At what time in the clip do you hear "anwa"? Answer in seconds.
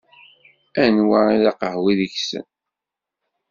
0.83-1.19